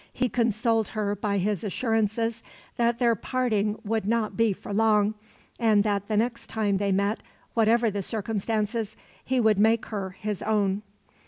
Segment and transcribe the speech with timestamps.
[0.11, 2.41] He consoled her by his assurances
[2.75, 5.13] that their parting would not be for long;
[5.59, 7.21] and that the next time they met,
[7.53, 10.81] whatever the circumstances, he would make her his own.